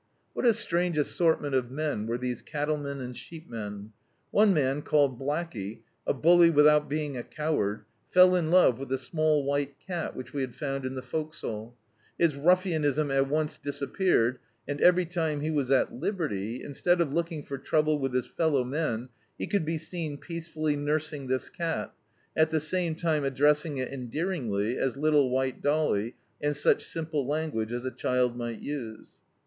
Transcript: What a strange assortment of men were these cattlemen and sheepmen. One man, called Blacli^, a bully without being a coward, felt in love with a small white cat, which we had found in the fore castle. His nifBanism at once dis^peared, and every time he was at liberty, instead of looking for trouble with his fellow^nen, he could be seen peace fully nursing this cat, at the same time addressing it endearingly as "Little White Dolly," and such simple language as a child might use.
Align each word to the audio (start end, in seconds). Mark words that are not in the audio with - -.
What 0.33 0.47
a 0.47 0.53
strange 0.55 0.97
assortment 0.97 1.53
of 1.53 1.69
men 1.69 2.07
were 2.07 2.17
these 2.17 2.41
cattlemen 2.41 2.99
and 3.01 3.15
sheepmen. 3.15 3.91
One 4.31 4.51
man, 4.51 4.81
called 4.81 5.19
Blacli^, 5.19 5.81
a 6.07 6.13
bully 6.15 6.49
without 6.49 6.89
being 6.89 7.15
a 7.15 7.21
coward, 7.21 7.83
felt 8.09 8.33
in 8.35 8.49
love 8.49 8.79
with 8.79 8.91
a 8.91 8.97
small 8.97 9.43
white 9.45 9.75
cat, 9.79 10.15
which 10.15 10.33
we 10.33 10.41
had 10.41 10.55
found 10.55 10.87
in 10.87 10.95
the 10.95 11.03
fore 11.03 11.27
castle. 11.27 11.77
His 12.17 12.33
nifBanism 12.33 13.15
at 13.15 13.27
once 13.29 13.59
dis^peared, 13.63 14.37
and 14.67 14.81
every 14.81 15.05
time 15.05 15.41
he 15.41 15.51
was 15.51 15.69
at 15.69 15.93
liberty, 15.93 16.63
instead 16.63 16.99
of 16.99 17.13
looking 17.13 17.43
for 17.43 17.59
trouble 17.59 17.99
with 17.99 18.15
his 18.15 18.27
fellow^nen, 18.27 19.09
he 19.37 19.45
could 19.45 19.65
be 19.65 19.77
seen 19.77 20.17
peace 20.17 20.47
fully 20.47 20.75
nursing 20.75 21.27
this 21.27 21.47
cat, 21.51 21.93
at 22.35 22.49
the 22.49 22.59
same 22.59 22.95
time 22.95 23.23
addressing 23.23 23.77
it 23.77 23.93
endearingly 23.93 24.79
as 24.79 24.97
"Little 24.97 25.29
White 25.29 25.61
Dolly," 25.61 26.15
and 26.41 26.55
such 26.55 26.83
simple 26.83 27.27
language 27.27 27.71
as 27.71 27.85
a 27.85 27.91
child 27.91 28.35
might 28.35 28.61
use. 28.61 29.19